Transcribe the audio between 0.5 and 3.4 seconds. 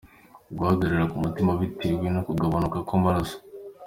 Guhagarara k’umutima bitewe no kugabanuka kw’amaraso.